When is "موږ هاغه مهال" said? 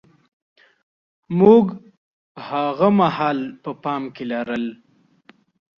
1.39-3.39